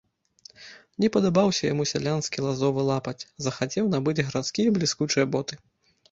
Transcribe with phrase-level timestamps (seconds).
[1.03, 5.59] Не падабаўся яму сялянскі лазовы лапаць, захацеў набыць гарадскія бліскучыя боты.